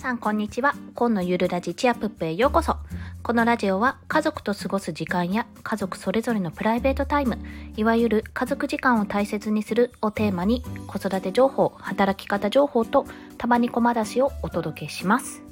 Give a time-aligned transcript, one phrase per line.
[0.00, 0.74] さんこんにちは。
[0.94, 2.78] 今のゆるラジチアプップへようこそ。
[3.22, 7.36] このラジオは家族と過ごす時間や家族それぞれのプライベートタイム
[7.76, 13.04] いわゆる家族時間を大切にするをテーマに子育て情報働き方情報と
[13.36, 15.42] たまに小話をお届けします。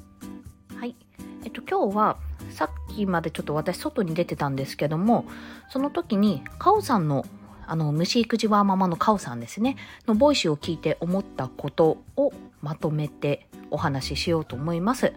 [0.75, 0.95] はい。
[1.43, 2.17] えっと今日は
[2.49, 5.25] さっきまでちょっと私外に出てたんですけども
[5.69, 7.23] その時にカオさんの
[7.67, 9.75] あの虫育児ワーママのカオさんですね
[10.07, 15.13] のボイスを聞いて思ったことをまとめてお話ししようと思います。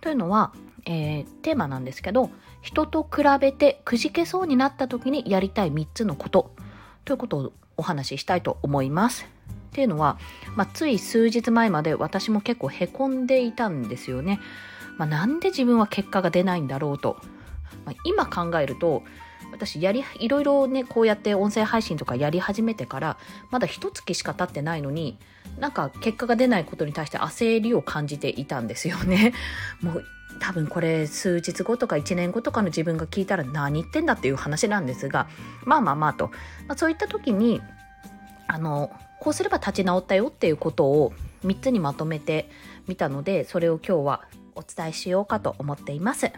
[0.00, 0.52] というのは、
[0.86, 2.30] えー、テーマなんですけど
[2.60, 6.54] 人と比べてくじけそうになった時にやりたい3つのこと
[7.04, 9.24] ということをお話ししたいと思います。
[9.24, 9.26] っ
[9.74, 10.18] ていうのは、
[10.54, 14.40] まあ、つい数日前まで私も結構へこんでいたんですよね。
[14.98, 17.16] まあ、なんで自分は結果が出ないんだろうと。
[17.84, 19.02] まあ、今考えると
[19.54, 23.18] 私やりいろいろねこうやって音声配信とかやり始めてから
[23.50, 25.16] まだ一月しか経ってないのに
[25.58, 29.32] なんか結果が出ないことに対して焦りを感じていたんですよね。
[29.80, 30.04] もう
[30.40, 35.28] 多分これ数日後とか1年後とかの自分が聞いたら何言ってんだっていう話なんですが
[35.64, 36.32] まあまあまあと、
[36.66, 37.62] まあ、そういった時に
[38.48, 41.12] あのこうすれば立ち直ったよっていうことを
[41.44, 42.50] 3つにまとめて
[42.88, 44.22] みたのでそれを今日は
[44.56, 46.32] お伝えしようかと思っています。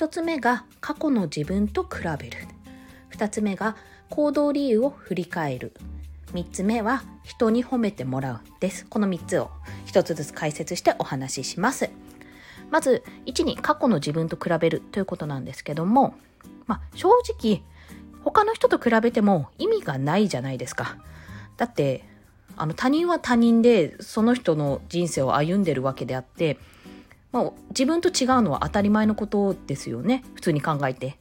[0.00, 2.38] 1つ目が過去の自分と比べる。
[3.12, 3.76] 2つ目が
[4.08, 5.74] 行動理由を振り返る。
[6.32, 8.40] 3つ目は人に褒めてもらう。
[8.60, 8.86] です。
[8.88, 9.50] この3つを
[9.88, 11.90] 1つずつ解説してお話しします。
[12.70, 16.14] まず1に過去の自分と比べるということなんですけども、
[16.66, 17.60] まあ、正直
[18.24, 20.96] 他の人と比べても意味がないじゃないですか。
[21.58, 22.08] だって
[22.56, 26.56] あの他人は他人でその人の人生を歩んでるわけであって
[27.32, 31.16] まあ、自分と違うのは当たり前のことですよね普通に考えて。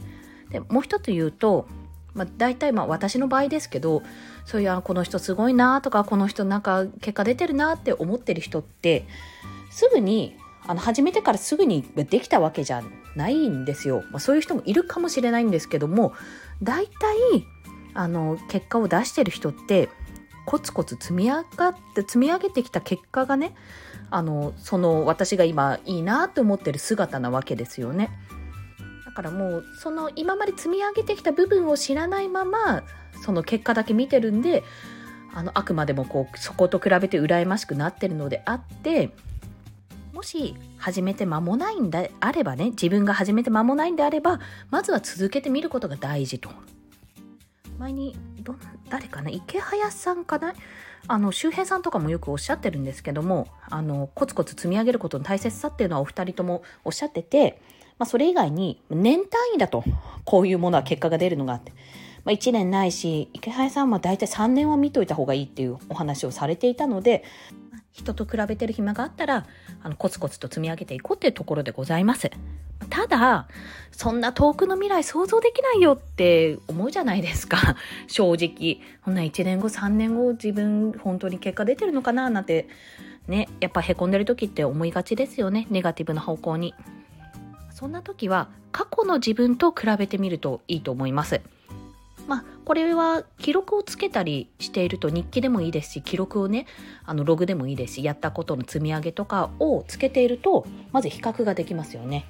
[0.49, 1.67] でもう一つ言うと、
[2.15, 4.01] まあ、大体まあ私の場合ですけど
[4.45, 9.05] そういうこの人すごいなとかこの人なんか結果出てるなって思ってる人って
[9.69, 12.81] すぐにあの始めてからすぐにできたわけじゃ
[13.15, 14.03] ないんですよ。
[14.11, 16.13] まあ、そういう人もいるかもしれないんですけども
[16.63, 16.93] 大体
[17.93, 19.89] あの結果を出してる人って
[20.45, 23.53] コツコツ積み上がって積み上げてきた結果がね
[24.11, 28.09] あのその私が今いいなと思ってる姿なわけですよね。
[29.05, 32.83] だからもうその今まで積み上げてきた部分を知らないまま
[33.23, 34.63] その結果だけ見てるんで
[35.33, 39.11] あのあくまでもこうそこと比べて羨ましくなってるのであって
[40.13, 44.39] もし始めて間もないんであればね自分が始めて間もないんであれば
[44.69, 46.49] まずは続けてみることが大事と。
[47.79, 48.55] 前にど
[48.89, 50.53] 誰かな池早さんかな？
[51.07, 57.61] あの周平さんとかもよくおっしゃってるんですけどもあのコツコツ積み上げることの大切さっていうのはお二人ともおっしゃってて、
[57.97, 59.83] まあ、それ以外に年単位だと
[60.25, 61.73] こういうものは結果が出るのがあって。
[62.25, 67.23] まあ、1年ないし池原さんは大体3年は見といた方がいいっていうお話をされていたので
[67.93, 69.47] 人と比べてる暇があったら
[69.81, 72.29] あのコツコツと積み上げていこうっていうところでございます。
[72.89, 73.47] ただ、
[73.91, 77.75] そんな遠くの未来想像できないよって思うじゃないですか。
[78.07, 78.81] 正直。
[79.01, 82.67] ほんな1年後、3年後、自分本当に結果出てるのかななんて、
[83.27, 85.67] ね、やっぱ凹んでる時って思いがちですよね。
[85.69, 86.73] ネガティブな方向に。
[87.71, 91.41] そんな時は、過去の自分と比べてみるといいと思います。
[92.27, 96.67] まあ、これは記録をつけたりしていると日記でもいいですし記録をね
[97.03, 102.27] あのログでもいいですしやったことの積み上げとかをつけているとまず比較ができますよね。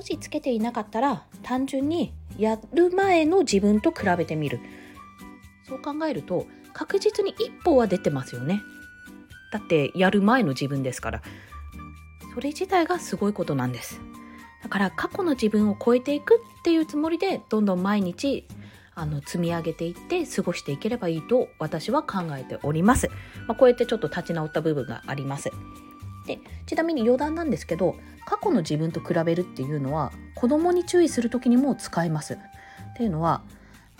[0.00, 4.58] もしつけていなかったら単純にやる前の自分と比べてみる。
[5.68, 8.62] そう考えると確実に一歩は出てますよね。
[9.52, 11.22] だってやる前の自分ですから。
[12.34, 14.00] それ自体がすごいことなんです。
[14.62, 18.48] だから過去の自分を超えていくっていうつもりでどんどん毎日
[18.94, 23.10] あの積み上げていって過ごしていければいいと私は考えております、
[23.46, 25.50] まあ、こうやってちょっと立ち直った部分があります。
[26.36, 32.34] でちなみに余談なんですけど過去の自分と比べるっていうのは子供に注意する時にも使えます。
[32.34, 32.38] っ
[32.96, 33.42] ていうのは、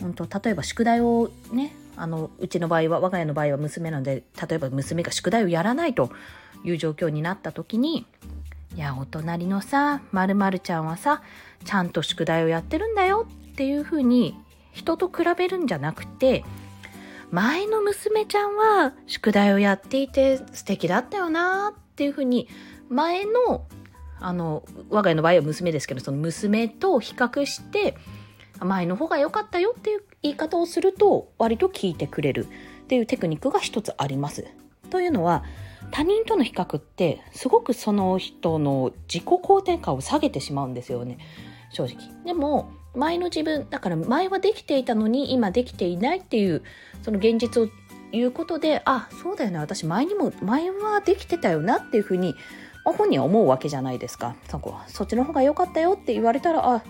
[0.01, 6.11] うんと、例えば宿題をねあのうちの場合は我が家の場合は娘なので例えば娘が宿題をやらないと
[6.63, 8.05] いう状況になった時に
[8.75, 11.21] いやお隣のさまるちゃんはさ
[11.65, 14.37] ちゃんと宿題をやってるんだよっていうふうに
[14.71, 16.45] 人と比べるんじゃなくて
[17.31, 22.47] 前の娘ちゃんは宿題をやっていて素敵だったよなっていうふうに
[22.89, 23.67] 前の
[24.19, 27.95] あの我が家の場合は娘ですけどその娘と比較して
[28.59, 32.47] 前の方が良かったよっていう言い方をすると割と聞いてくれる
[32.83, 34.45] っていうテクニックが一つあります。
[34.89, 35.43] というのは
[35.91, 41.19] 他人との比較ってすごくその人の自己肯定感を下げてしまうんですよね
[41.71, 41.97] 正直。
[42.25, 46.63] でも前の自分だから前はできていたのに今できていないっていう
[47.03, 47.69] その現実を
[48.11, 49.59] 言うことであそうだよね。
[49.59, 52.35] 私前にも前はできてたよなっていうふうに
[52.83, 54.35] まあ、本人は思うわけじゃないですか。
[54.49, 56.83] そこそっちの方が良かったよって言われたらあ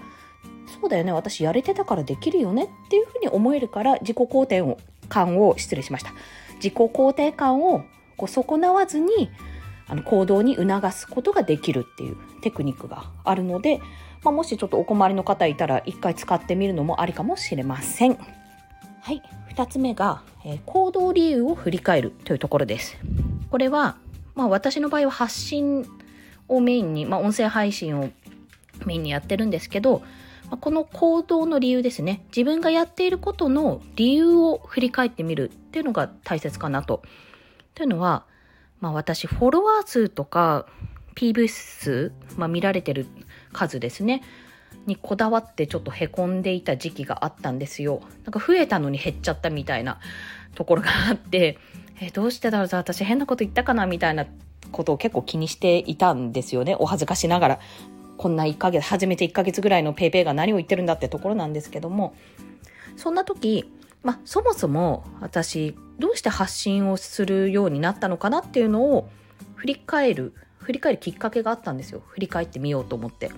[0.79, 1.11] そうだよね。
[1.11, 4.77] 私やれてたからできるよねっていうふうに思えるから自己肯定
[5.09, 6.11] 感を失礼しました。
[6.55, 7.83] 自己肯定感を
[8.17, 9.29] こう損なわずに
[9.87, 13.79] あの行動に促すことができるっていうテクニックがあるので、
[14.23, 18.17] まあ、もしちょっとお困りの方いたら一回使ってみるのもありかもしれません。
[19.01, 19.21] はい、
[19.55, 22.97] 2つ目が、えー、行動理由を振り返るというところです。
[23.49, 23.97] これは、
[24.33, 25.85] まあ、私の場合は発信
[26.47, 28.09] をメインに、まあ、音声配信を
[28.85, 29.99] メインにやってるんですけど、
[30.49, 37.03] まあ、この行動の理由ですね自分がやっていることの理由を振り返ってみるっていうのが大切かなと。
[37.75, 38.25] というのは、
[38.79, 40.65] まあ、私フォロワー数とか
[41.15, 43.05] PV 数、まあ、見られてる
[43.53, 44.21] 数ですね
[44.85, 48.01] にこだわってちょっとへこんでいた時期があったんですよ。
[48.23, 49.99] なんか増えたのに減っちゃったみたいな
[50.55, 51.57] ところがあって、
[52.01, 54.25] えどうしてだろう私変なこと言ったかなみたいな
[54.71, 56.75] ことを結構気にしていたんですよね。
[56.79, 57.59] お恥ずかしながら。
[58.17, 62.13] こんな1ヶ月、初めて1ヶ月ぐらいの PayPay が何を言ってるんだってところなんですけども、
[62.95, 63.65] そんな時、
[64.03, 69.09] まあ、そもそも私、どうして発信をするようになったのかなっていうのを
[69.55, 72.03] 振り返る、振り返るきっかけがあったんですよ。
[72.09, 73.31] 振り返ってみようと思って。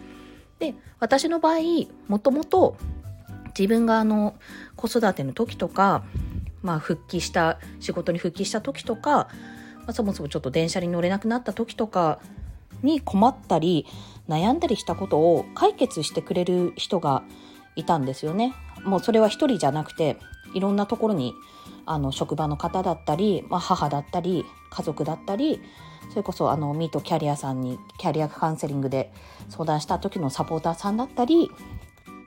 [0.63, 2.77] で私の場合もともと
[3.47, 4.35] 自分があの
[4.77, 6.05] 子育ての時とか、
[6.61, 12.19] まあ、復帰した仕事に復帰した時とか、まあ、そもそもちょっと電車に乗れなくなった時とか
[12.81, 13.85] に困ったり
[14.29, 17.23] 悩んだりしたことを解決してくれる人が
[17.75, 18.53] いたんですよね。
[18.85, 20.17] もうそれは一人じゃなくて
[20.53, 21.33] いろんなところに
[21.85, 25.61] あの職場の方だったり、まあ、母だったり家族だったり
[26.09, 29.11] それこそあのミートキャリアさんにキャリアカウンセリングで
[29.49, 31.49] 相談した時のサポーターさんだったり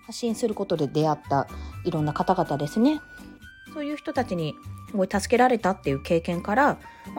[0.06, 1.48] 発信することで出会った
[1.84, 3.00] いろんな方々ですね。
[3.74, 4.54] そういう人たちに
[4.90, 6.78] すごい助けられたっていう経験から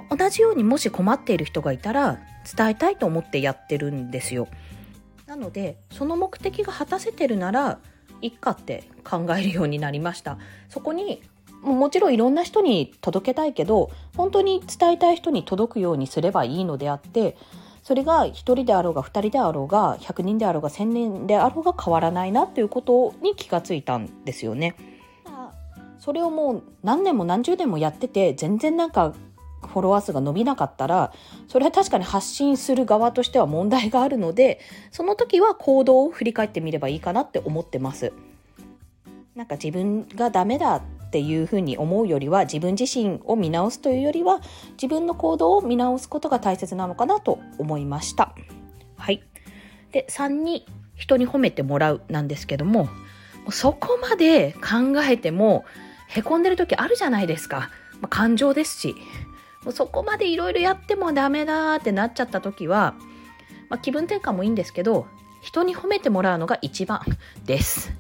[0.09, 2.19] 同じようにもし困っている人がいたら
[2.57, 4.48] 伝えたいと思ってやってるんですよ。
[5.27, 7.80] なのでその目的が果たせてるなら
[8.22, 10.38] いっかって考えるようになりました
[10.69, 11.22] そこに
[11.62, 17.36] もちろんいろんな人に届けたいけど本当に伝えたい人に届くようにすればいいのであって
[17.84, 24.75] それが1人であろうが2人であろうが100人であろうが1000人であろうが変わらないなっていうことに気がついたんですよね。
[26.00, 29.14] それをもう何年も何十年もやってて全然なんか
[29.62, 31.12] フォロワー数が伸びなかったら
[31.48, 34.59] それは確かに発信する側としては問題があるので
[34.92, 38.13] その時は行動を振り返ってみればいいかなって思ってます。
[39.36, 48.33] なんか自分がダメだっていうふうに思うよりは自分自身を見直すというよりは自分の行動を見直すことが大切なのかなと思いました。
[48.98, 49.24] はい。
[49.92, 50.65] で、3に
[50.95, 52.89] 人に褒めてもらうなんですけども、
[53.51, 55.65] そこまで考えても
[56.07, 57.69] へこんでる時あるじゃないですか。
[58.01, 58.95] まあ、感情ですし。
[59.68, 62.96] もうそこまでいろいろやってもダメだってなっちゃった時は、
[63.68, 65.08] まあ、気分転換もいいんですけど、
[65.42, 67.02] 人に褒めてもらうのが一番
[67.44, 67.92] です。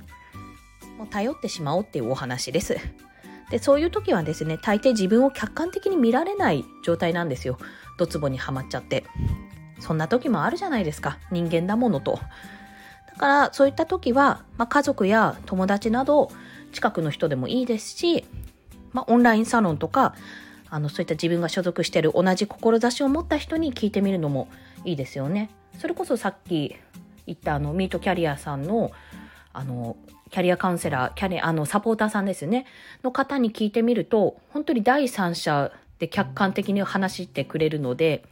[0.97, 2.77] もう頼ってしまおうっていうお話です。
[3.49, 7.57] で、そういう時はですね、大抵自分を客観的に見られない状態なんですよ。
[7.97, 9.03] ドツボにはまっちゃって。
[9.81, 11.17] そんな時もあるじゃないですか。
[11.31, 12.17] 人間だものと。
[13.09, 16.31] だから、そういった時は、まあ、家族や友達など、
[16.71, 18.23] 近くの人でもいいですし、
[18.93, 20.15] まあ、オンラインサロンとか、
[20.69, 24.47] あの、そういった自分が所属している同じ志を持った人に聞いてみるのも
[24.85, 25.49] いいですよね。
[25.79, 26.75] それこそさっき
[27.25, 28.91] 言ったあの、ミートキャリアさんの、
[29.53, 29.97] あの、
[30.29, 32.65] キャリアカウンセラー、キャリ、あの、サポーターさんですよね、
[33.03, 38.23] の方に聞いてみると、本当に第三者で客観的に話してくれるので、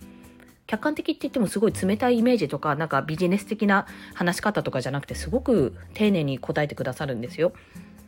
[0.67, 7.53] 客観的って言ってもすごい冷たいイメージとか、なんかビジネス的な話し方とかじゃなくて、すごく丁寧に答えてくださるんですよ。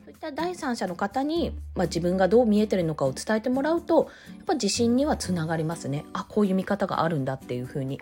[0.08, 6.06] そういった第三者の方に、まあ、自分がどう見えてるのかを伝えてもらうと、やっぱ自信にはつながりますね。
[6.14, 8.00] あ、こういう見方があるんだっていうふうに。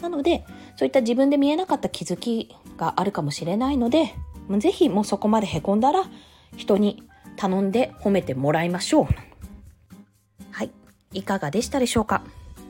[0.00, 0.46] なので、
[0.76, 4.14] そういった自分で見えなかった気づきがあるかもしれないので、
[4.56, 6.04] ぜひもうそこまでへこんだら
[6.56, 7.02] 人に
[7.36, 9.06] 頼んで褒めてもらいましょう。
[10.50, 10.70] はい。
[11.12, 12.24] いかがでしたでしょうか、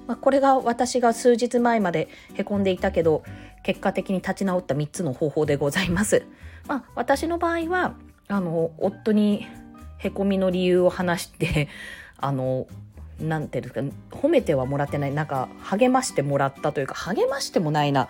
[0.08, 3.22] まあ、これが私が数日前までへこんでいたけど、
[3.62, 6.26] 結果的に立ち直った3つの方法でございます。
[6.66, 7.94] まあ、私の場合は、
[8.28, 9.46] あの、夫に
[9.98, 11.68] へこみの理由を話して、
[12.18, 12.66] あの、
[13.20, 18.08] なんていうか、褒めてはもらってない、なんか励ましてもらったというか、励ましてもないな。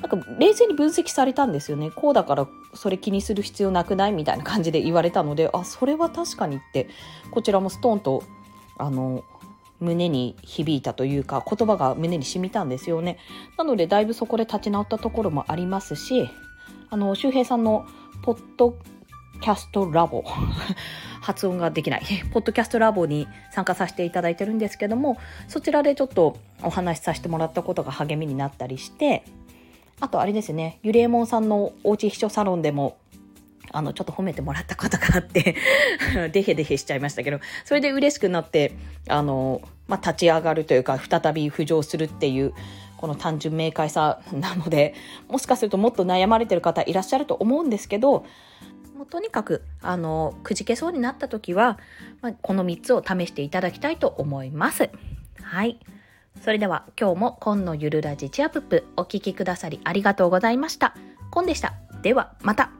[0.00, 1.90] なんか冷静に分析されたんですよね。
[1.90, 4.12] こうだからそれ気にする必要なくない？
[4.12, 6.88] みたいな感じで言われたので、あ、それは確かにって、
[7.32, 8.22] こちらもストーンと、
[8.78, 9.24] あの、
[9.80, 13.18] 胸に響いたというか、言葉が胸に染みたんですよね。
[13.56, 16.30] なので、だいぶそこで立ち直ったところもありますし、
[16.90, 17.84] あの、周平さんの
[18.22, 18.76] ポッド
[19.48, 20.22] キャストラボ。
[21.22, 22.02] 発音ができない、
[22.32, 29.24] ポッドキャストラボに参加させていただいてるんですけども、そちらでちょっとお話しさせてもらったことが励みになったりして、
[30.00, 32.98] あとあれですね、ゆりえもんさんのおうち秘書サロンでも、
[33.72, 35.56] あの、ちょっと褒めてもらったことがあって
[36.30, 38.72] デヘデヘしちゃいましたけど、それで嬉しくなって、
[39.08, 42.52] あの、まあ、立ち上がるというか、再び浮上するっていう、
[42.98, 44.92] この単純明快さなので、
[45.26, 48.26] もしかするともっと悩まれてる方いらっしゃると思うんですけど、
[48.98, 51.78] もうとにかく、あの、くじけそうになった時は、
[52.20, 54.90] まあ、この3つを試していただきたいと思います。
[55.40, 55.78] はい。
[56.42, 60.96] それでは今日も今のゆるラジチアプップお聴きくださりありがとうございました。
[61.30, 61.74] 今でした。
[62.02, 62.77] ではまた。